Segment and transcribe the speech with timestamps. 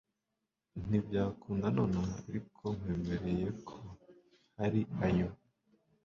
[0.87, 3.75] ntibyakunda nonaha ariko nkwemereye ko
[4.59, 5.29] hari ayo